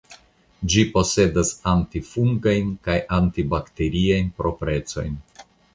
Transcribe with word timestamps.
Ĝi 0.73 0.85
posedas 0.95 1.51
antifungajn 1.73 2.73
kaj 2.89 2.99
antibakteriajn 3.21 4.35
proprecojn. 4.43 5.19